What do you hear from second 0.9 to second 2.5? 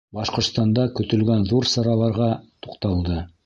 көтөлгән ҙур сараларға